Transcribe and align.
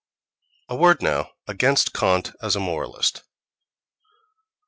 A 0.67 0.75
word 0.75 1.03
now 1.03 1.29
against 1.47 1.93
Kant 1.93 2.31
as 2.41 2.55
a 2.55 2.59
moralist. 2.59 3.21